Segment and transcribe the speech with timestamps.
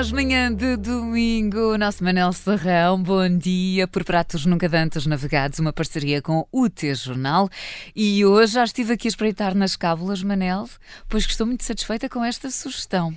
[0.00, 5.74] nós, manhã de domingo, nosso Manel Serrão, bom dia, por Pratos Nunca Dantes Navegados, uma
[5.74, 7.50] parceria com o T-Jornal.
[7.94, 10.66] E hoje já estive aqui a espreitar nas cábulas, Manel,
[11.06, 13.14] pois estou muito satisfeita com esta sugestão.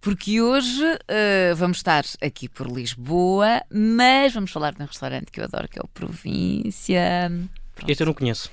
[0.00, 5.38] Porque hoje uh, vamos estar aqui por Lisboa, mas vamos falar de um restaurante que
[5.38, 7.30] eu adoro, que é o Província.
[7.72, 7.88] Pronto.
[7.88, 8.50] Este eu não conheço.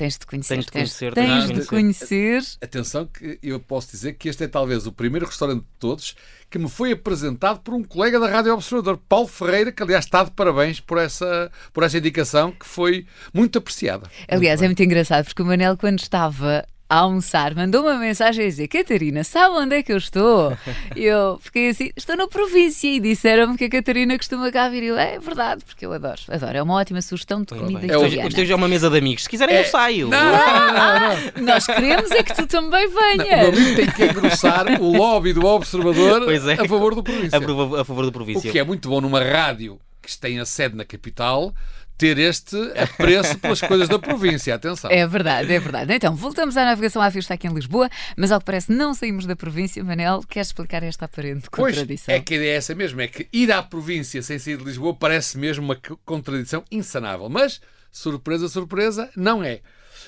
[0.00, 0.54] Tens de conhecer.
[0.54, 1.12] Tens de conhecer.
[1.12, 2.42] Tens, tens de conhecer.
[2.62, 6.16] Atenção que eu posso dizer que este é talvez o primeiro restaurante de todos
[6.48, 10.24] que me foi apresentado por um colega da Rádio Observador, Paulo Ferreira, que aliás está
[10.24, 14.10] de parabéns por essa, por essa indicação que foi muito apreciada.
[14.26, 18.44] Aliás, muito é muito engraçado porque o Manel quando estava a almoçar, mandou uma mensagem
[18.44, 20.56] a dizer: Catarina, sabe onde é que eu estou?
[20.96, 22.88] E eu fiquei assim: estou na província.
[22.88, 24.82] E disseram-me que a Catarina costuma cá vir.
[24.82, 26.58] E eu, é verdade, porque eu adoro, adoro.
[26.58, 28.28] É uma ótima sugestão de comida é italiana.
[28.28, 29.22] Esteja uma mesa de amigos.
[29.22, 29.60] Se quiserem, é...
[29.60, 30.08] eu saio.
[30.08, 33.48] Não, não, não, Nós queremos é que tu também venhas.
[33.48, 36.54] o meu tem que engrossar o lobby do Observador é.
[36.54, 37.38] a favor do província.
[37.38, 38.48] A, a favor do província.
[38.48, 41.54] O que é muito bom numa rádio que tem a sede na capital
[42.00, 44.54] ter este apreço pelas coisas da província.
[44.54, 44.90] Atenção.
[44.90, 45.92] É verdade, é verdade.
[45.92, 49.26] Então, voltamos à navegação à vista aqui em Lisboa, mas ao que parece não saímos
[49.26, 49.84] da província.
[49.84, 52.06] Manel, queres explicar esta aparente contradição?
[52.06, 54.56] Pois, é que a ideia é essa mesmo, é que ir à província sem sair
[54.56, 57.28] de Lisboa parece mesmo uma contradição insanável.
[57.28, 57.60] Mas,
[57.92, 59.60] surpresa, surpresa, não é.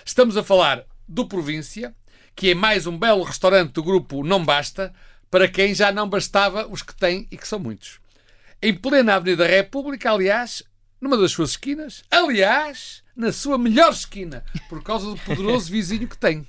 [0.03, 1.95] Estamos a falar do Província,
[2.35, 4.95] que é mais um belo restaurante do grupo Não Basta,
[5.31, 8.01] para quem já não bastava os que tem e que são muitos.
[8.63, 10.63] Em plena Avenida República, aliás,
[11.03, 16.17] numa das suas esquinas, aliás, na sua melhor esquina, por causa do poderoso vizinho que
[16.17, 16.47] tem.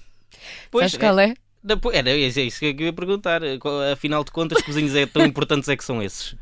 [0.70, 1.34] Pois, Sabes qual é?
[1.64, 3.42] Depois, era, é isso que eu ia perguntar.
[3.92, 6.36] Afinal de contas, que vizinhos é tão importantes é que são esses?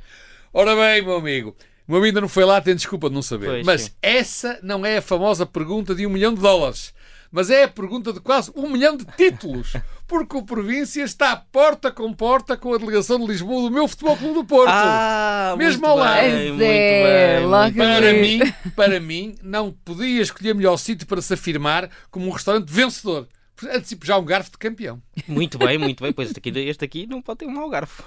[0.52, 1.56] Ora bem, meu amigo,
[1.88, 3.48] o meu amigo ainda não foi lá, tem desculpa de não saber.
[3.48, 3.92] Pois, Mas sim.
[4.02, 6.94] essa não é a famosa pergunta de um milhão de dólares
[7.32, 9.74] mas é a pergunta de quase um milhão de títulos,
[10.06, 14.18] porque o Província está porta com porta com a delegação de Lisboa do meu Futebol
[14.18, 14.70] Clube do Porto.
[14.70, 16.20] Ah, mesmo ao lado.
[16.20, 17.21] Bem, muito bem,
[17.52, 18.40] para mim,
[18.76, 23.28] para mim, não podia escolher melhor sítio para se afirmar como um restaurante vencedor.
[23.70, 25.02] Antecipo já um garfo de campeão.
[25.28, 26.12] Muito bem, muito bem.
[26.12, 28.04] Pois este aqui, este aqui não pode ter um mau garfo.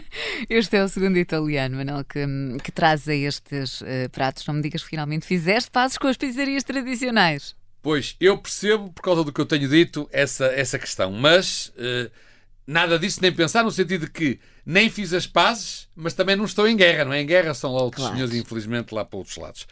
[0.50, 2.26] Este é o segundo italiano, Manel, que,
[2.62, 4.44] que traz a estes uh, pratos.
[4.46, 7.54] Não me digas que finalmente fizeste passos com as pizzarias tradicionais.
[7.82, 11.12] Pois, eu percebo, por causa do que eu tenho dito, essa, essa questão.
[11.12, 12.10] Mas uh,
[12.66, 16.44] nada disso nem pensar, no sentido de que nem fiz as pazes, mas também não
[16.44, 17.04] estou em guerra.
[17.04, 18.16] Não é em guerra, são lá outros claro.
[18.16, 19.66] senhores, infelizmente, lá para outros lados.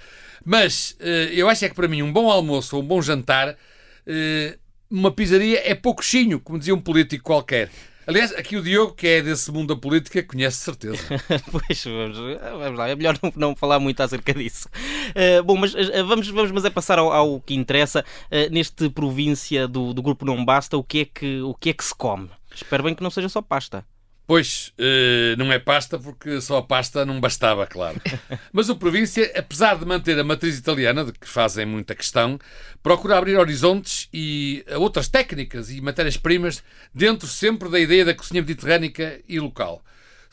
[0.44, 3.50] Mas uh, eu acho é que para mim um bom almoço ou um bom jantar,
[3.50, 4.58] uh,
[4.90, 7.70] uma pizzaria é pouquinho, como dizia um político qualquer.
[8.06, 11.02] Aliás, aqui o Diogo, que é desse mundo da política, conhece certeza.
[11.50, 12.18] pois, vamos,
[12.60, 14.68] vamos, lá, é melhor não, não, falar muito acerca disso.
[15.10, 18.04] Uh, bom, mas uh, vamos, vamos mas é passar ao, ao que interessa.
[18.26, 21.72] Uh, neste província do, do grupo Não Basta, o que, é que, o que é
[21.72, 22.28] que se come?
[22.54, 23.84] Espero bem que não seja só pasta.
[24.26, 28.00] Pois, uh, não é pasta porque só a pasta não bastava, claro.
[28.50, 32.38] Mas o Província, apesar de manter a matriz italiana, de que fazem muita questão,
[32.82, 36.62] procura abrir horizontes e outras técnicas e matérias-primas
[36.94, 39.84] dentro sempre da ideia da cozinha mediterrânica e local.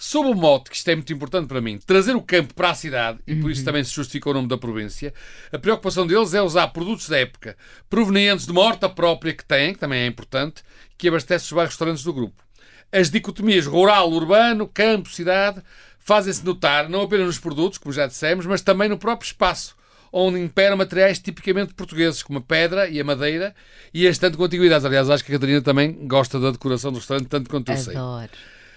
[0.03, 2.73] Sob o mote, que isto é muito importante para mim, trazer o campo para a
[2.73, 3.65] cidade, e por isso uhum.
[3.65, 5.13] também se justifica o nome da província,
[5.51, 7.55] a preocupação deles é usar produtos da época,
[7.87, 10.63] provenientes de uma horta própria que têm, que também é importante,
[10.97, 12.43] que abastece os vários restaurantes do grupo.
[12.91, 15.61] As dicotomias rural-urbano, campo-cidade
[15.99, 19.75] fazem-se notar não apenas nos produtos, como já dissemos, mas também no próprio espaço,
[20.11, 23.53] onde imperam materiais tipicamente portugueses, como a pedra e a madeira,
[23.93, 24.83] e as tanto com antiguidades.
[24.83, 27.95] Aliás, acho que a Catarina também gosta da decoração do restaurante, tanto quanto eu sei.
[27.95, 28.31] Adoro.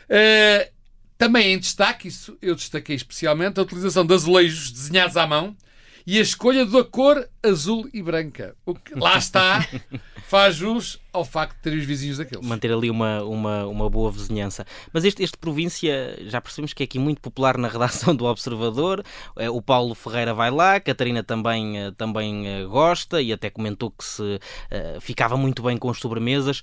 [0.04, 0.73] Uh,
[1.16, 5.56] também em destaque, isso eu destaquei especialmente, a utilização de azulejos desenhados à mão
[6.06, 8.54] e a escolha da cor azul e branca.
[8.66, 9.66] O que lá está
[10.28, 12.46] faz jus ao facto de ter os vizinhos daqueles.
[12.46, 14.66] Manter ali uma, uma, uma boa vizinhança.
[14.92, 19.02] Mas este, este província, já percebemos que é aqui muito popular na redação do Observador.
[19.36, 23.48] Eh, o Paulo Ferreira vai lá, a Catarina também, eh, também eh, gosta e até
[23.48, 26.62] comentou que se uh, ficava muito bem com as sobremesas.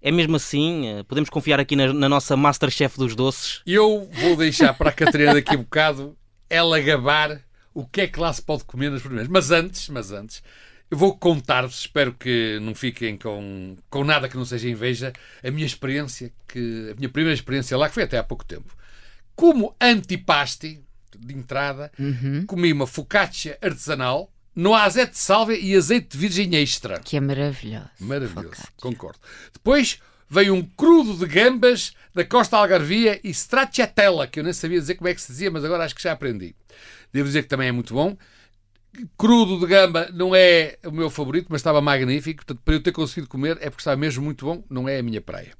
[0.00, 0.84] É mesmo assim?
[1.08, 3.62] Podemos confiar aqui na, na nossa Masterchef dos doces?
[3.66, 6.16] Eu vou deixar para a Catarina daqui a bocado
[6.48, 7.42] ela gabar
[7.74, 9.28] o que é que lá se pode comer nas primeiras.
[9.28, 10.42] Mas antes, mas antes,
[10.90, 15.12] eu vou contar-vos, espero que não fiquem com, com nada que não seja inveja,
[15.44, 18.74] a minha experiência, que, a minha primeira experiência lá, que foi até há pouco tempo.
[19.36, 20.82] Como antipasti,
[21.18, 22.46] de entrada, uhum.
[22.46, 26.98] comi uma focaccia artesanal, no azeite de sálvia e azeite de virgem extra.
[26.98, 27.90] Que é maravilhoso.
[28.00, 28.68] Maravilhoso, focaccia.
[28.80, 29.20] concordo.
[29.52, 34.80] Depois veio um crudo de gambas da Costa Algarvia e stracciatella, que eu nem sabia
[34.80, 36.56] dizer como é que se dizia, mas agora acho que já aprendi.
[37.12, 38.16] Devo dizer que também é muito bom.
[39.16, 42.44] Crudo de gamba não é o meu favorito, mas estava magnífico.
[42.44, 45.02] Portanto, para eu ter conseguido comer é porque estava mesmo muito bom, não é a
[45.04, 45.52] minha praia.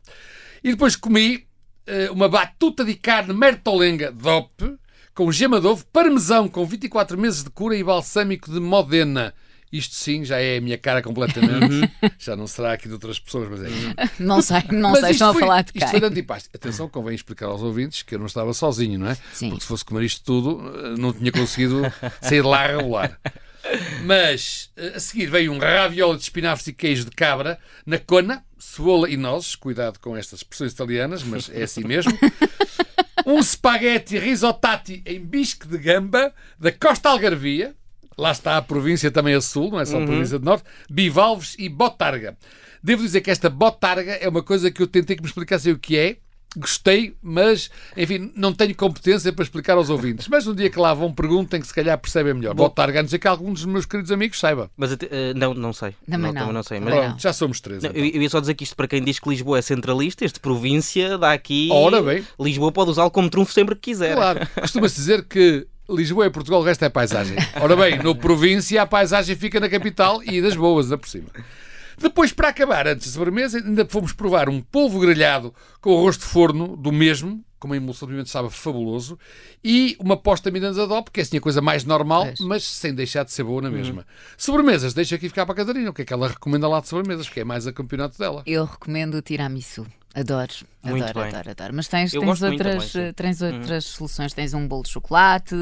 [0.65, 1.47] E depois comi
[1.87, 4.77] eh, uma batuta de carne mertolenga DOP
[5.19, 9.35] com gema de ovo, parmesão com 24 meses de cura e balsâmico de Modena.
[9.73, 11.91] Isto sim já é a minha cara completamente.
[12.21, 13.69] já não será aqui de outras pessoas, mas é.
[14.23, 16.09] Não sei, não Mas sei, estão foi- a falar de Isto foi quem.
[16.09, 16.49] de antipasto.
[16.55, 19.17] Atenção, convém explicar aos ouvintes que eu não estava sozinho, não é?
[19.33, 19.49] Sim.
[19.49, 21.83] Porque se fosse comer isto tudo, eh, não tinha conseguido
[22.23, 23.19] sair lá a regular.
[24.05, 28.45] Mas eh, a seguir veio um ravioli de espinafres e queijo de cabra na cona,
[28.57, 29.57] cebola e nozes.
[29.57, 32.17] Cuidado com estas expressões italianas, mas é assim mesmo.
[33.27, 37.75] Um spaghetti risottati em bisque de gamba da Costa Algarvia.
[38.17, 40.65] Lá está a província também a sul, não é só a província do norte.
[40.91, 42.37] Bivalves e botarga.
[42.83, 45.79] Devo dizer que esta botarga é uma coisa que eu tentei que me explicassem o
[45.79, 46.17] que é.
[46.57, 50.27] Gostei, mas, enfim, não tenho competência para explicar aos ouvintes.
[50.29, 52.55] Mas um dia que lá vão, perguntem que se calhar percebem melhor.
[52.55, 54.71] Botarga, a não ser que algum dos meus queridos amigos saiba.
[54.77, 55.95] Mas até- eh, não, não sei.
[56.11, 56.53] Também não.
[56.53, 56.81] Não sei.
[56.81, 57.83] Mas, Pronto, já somos três.
[57.83, 58.03] Não, então.
[58.03, 60.41] eu, eu ia só dizer que isto para quem diz que Lisboa é centralista, este
[60.41, 61.69] província dá aqui.
[61.71, 62.25] Ora bem.
[62.41, 64.15] Lisboa pode usá-lo como trunfo sempre que quiser.
[64.17, 67.37] Claro, costuma-se dizer que Lisboa é Portugal, o resto é paisagem.
[67.61, 71.29] Ora bem, no província a paisagem fica na capital e das boas, ainda por cima.
[71.99, 76.25] Depois, para acabar, antes da sobremesa, ainda fomos provar um polvo grelhado com arroz de
[76.25, 79.19] forno do mesmo, com uma emulsão de pimenta estava fabuloso,
[79.65, 82.41] e uma posta milanesa DOP, que é assim a coisa mais normal, Pois.
[82.41, 84.07] mas sem deixar de ser boa na mesma.
[84.37, 86.89] Sobremesas, deixa aqui ficar para a Catarina, o que é que ela recomenda lá de
[86.89, 88.43] sobremesas, porque é mais a campeonato dela.
[88.47, 89.87] Eu recomendo o tiramisu.
[90.19, 91.29] Adoro, Muito adoro, bem.
[91.29, 91.75] adoro, adoro.
[91.75, 94.33] Mas tens, Eu tens outras, também, tens outras soluções.
[94.33, 95.55] Tens um bolo de chocolate,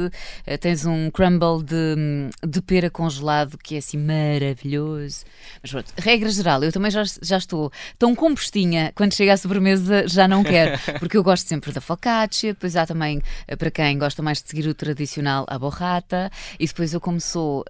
[0.47, 5.25] eh, tens um crumble de, de pera congelado que é assim maravilhoso.
[5.61, 10.07] Mas pronto, regra geral, eu também já, já estou tão compostinha quando chega à sobremesa,
[10.07, 10.79] já não quero.
[10.97, 14.49] Porque eu gosto sempre da focaccia, depois há também, eh, para quem gosta mais de
[14.49, 16.31] seguir o tradicional, a borrata.
[16.59, 17.63] E depois eu, como sou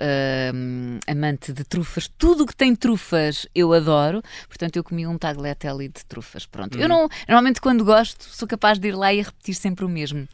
[0.54, 4.22] hum, amante de trufas, tudo que tem trufas eu adoro.
[4.48, 6.46] Portanto, eu comi um tagliatelle de trufas.
[6.46, 6.77] Pronto.
[6.82, 10.28] Eu não, normalmente quando gosto, sou capaz de ir lá e repetir sempre o mesmo.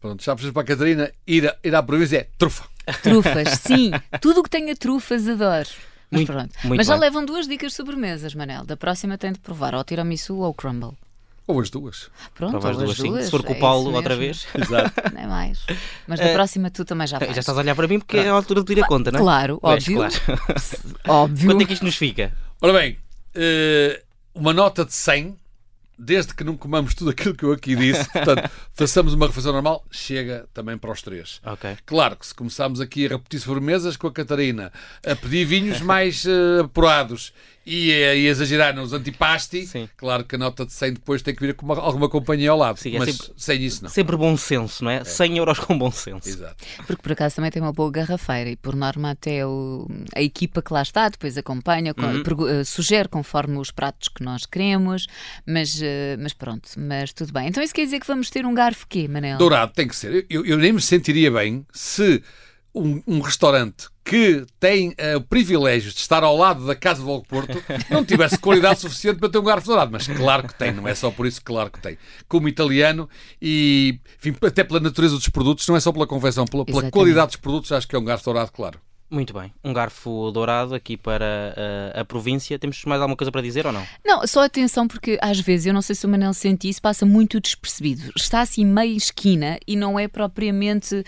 [0.00, 2.64] Pronto, já precisas para a Catarina, ir, a- ir à província é trufa.
[3.02, 3.90] Trufas, sim.
[4.20, 5.68] Tudo o que tenha trufas adoro.
[6.10, 6.54] Mas Muito- pronto.
[6.64, 7.00] muito Mas já bem.
[7.02, 8.64] levam duas dicas de sobremesas, Manel.
[8.64, 10.92] Da próxima tem de provar ou o tiramisu ou o crumble.
[11.46, 12.08] Ou as duas.
[12.34, 13.08] Pronto, ou as duas, sim.
[13.08, 13.24] duas.
[13.24, 14.46] Se for com é o Paulo isso outra vez.
[14.54, 14.92] Exato.
[15.14, 15.64] Não é mais.
[16.06, 17.32] Mas da próxima tu também já vais.
[17.34, 19.18] Já estás a olhar para mim porque é a altura de pedir a conta, não
[19.18, 19.22] é?
[19.22, 19.96] Claro, óbvio.
[19.96, 20.14] claro.
[21.08, 21.50] Óbvio.
[21.50, 22.32] Quanto é que isto nos fica?
[22.60, 22.98] Ora bem,
[23.34, 24.02] eh,
[24.34, 25.36] uma nota de 100,
[25.98, 29.84] desde que não comamos tudo aquilo que eu aqui disse, portanto, façamos uma refeição normal,
[29.90, 31.40] chega também para os três.
[31.44, 31.76] Ok.
[31.86, 34.72] Claro que se começarmos aqui a repetir sobremesas com a Catarina,
[35.06, 37.32] a pedir vinhos mais eh, apurados
[37.66, 39.88] e e a exagerar nos antipasti, Sim.
[39.96, 42.58] claro que a nota de 100 depois tem que vir com uma- alguma companhia ao
[42.58, 42.78] lado.
[42.78, 43.90] Sim, é mas sempre- sem isso não.
[43.90, 45.04] Sempre bom senso, não é?
[45.04, 46.28] 100 euros com bom senso.
[46.28, 46.56] Exato.
[46.86, 50.60] Porque por acaso também tem uma boa garrafeira e por norma até o- a equipa
[50.62, 52.22] que lá está depois acompanha, co- Uhum.
[52.22, 55.06] pergu- eh, sugere conforme os pratos que nós queremos,
[55.46, 57.48] mas, eh, mas pronto, mas tudo bem.
[57.48, 59.38] Então isso quer dizer que vamos ter um garfo quê, Manel?
[59.38, 60.26] Dourado tem que ser.
[60.28, 62.22] Eu, eu nem me sentiria bem se
[62.74, 67.06] um, um restaurante que tem eh, o privilégio de estar ao lado da Casa do
[67.06, 69.90] Volgo Porto não tivesse qualidade suficiente para ter um garfo dourado.
[69.90, 71.96] Mas claro que tem, não é só por isso, claro que tem.
[72.28, 73.08] Como italiano
[73.40, 77.28] e enfim, até pela natureza dos produtos, não é só pela confecção, pela, pela qualidade
[77.28, 78.78] dos produtos, acho que é um garfo dourado, claro.
[79.12, 79.52] Muito bem.
[79.62, 81.54] Um garfo dourado aqui para
[81.94, 82.58] uh, a província.
[82.58, 83.84] Temos mais alguma coisa para dizer ou não?
[84.04, 87.04] Não, só atenção porque às vezes, eu não sei se o Manel sente isso, passa
[87.04, 88.10] muito despercebido.
[88.16, 91.04] Está assim meia esquina e não é propriamente.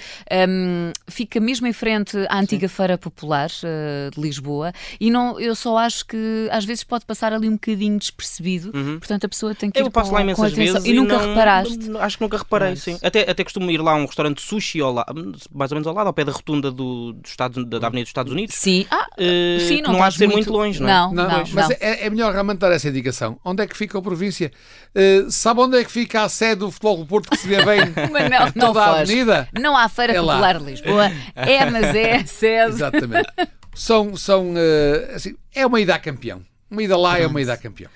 [0.48, 5.54] hum, fica mesmo em frente à antiga Feira Popular eh, de Lisboa e não, eu
[5.54, 9.70] só acho que às vezes pode passar ali um bocadinho despercebido, portanto a pessoa tem
[9.70, 9.88] que ir Uhum.
[9.88, 10.74] Eu passo com, lá com imensas atenção.
[10.74, 11.96] vezes E nunca não- reparaste.
[12.00, 12.82] Acho que nunca reparei, Pois.
[12.82, 12.98] sim.
[13.02, 15.94] Até, até costumo ir lá a um restaurante sushi ao lado, mais ou menos ao
[15.94, 18.54] lado, ao pé da rotunda do, do Estados, da, Avenida dos Estados Unidos.
[18.56, 20.92] Sim, ah, Eh, sim, não, não há de ser muito longe, não é?
[20.92, 21.76] Não, Não, não, mas não.
[21.80, 23.38] É, é melhor realmente dar essa indicação.
[23.44, 24.50] Onde é que fica a província?
[24.94, 27.64] Eh, sabe onde é que fica a sede do Futebol do Porto que se vê
[27.64, 27.80] bem
[28.28, 29.02] não toda a foge.
[29.02, 29.48] avenida?
[29.52, 30.16] Não há Feira É.
[30.16, 31.12] Popular de Lisboa.
[31.36, 32.72] É, mas é a sede.
[32.72, 33.28] Exatamente.
[33.74, 36.42] São, são eh, assim, é uma ida a campeão.
[36.70, 37.90] Uma ida lá é uma ida a campeão.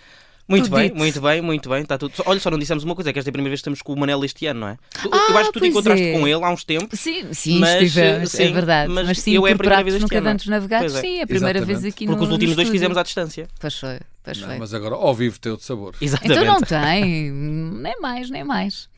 [0.48, 0.96] Muito Tudo bem, dito.
[0.96, 1.82] muito bem, muito bem.
[1.82, 2.12] Está tudo...
[2.24, 3.82] Olha, só não dissemos uma coisa, é que esta é a primeira vez que estamos
[3.82, 4.78] com o Manel este ano, não é?
[5.02, 6.12] Tu- Ah, eu acho que tu te encontraste é.
[6.18, 6.98] com ele há uns tempos.
[6.98, 8.90] Sim, sim, Mas, estivemos, sim, é verdade.
[8.92, 10.28] mas Mas, sim, eu é a primeira vez este nunca ano.
[10.30, 11.06] antes navegados, Pois é.
[11.06, 11.80] sim, é a primeira Exatamente.
[11.82, 13.46] vez aqui Porque no os últimos dois fizemos à distância.
[13.60, 14.58] Pois foi, pois Não, foi.
[14.58, 15.94] mas agora ao vivo tem outro sabor.
[16.00, 16.40] Exatamente.
[16.40, 18.88] Então não tem, nem mais, nem mais.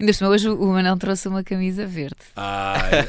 [0.00, 2.16] Ainda por hoje o Manel trouxe uma camisa verde.
[2.36, 3.08] Ai,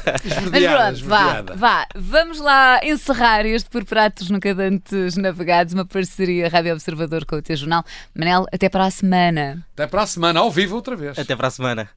[0.50, 1.56] Mas pronto, vá, esverdeada.
[1.56, 7.36] vá, vamos lá encerrar este Por Pratos Nunca Dantes Navegados, uma parceria Rádio Observador com
[7.36, 7.84] o teu jornal.
[8.14, 9.66] Manel, até para a semana.
[9.74, 11.18] Até para a semana, ao vivo outra vez.
[11.18, 11.88] Até para a semana.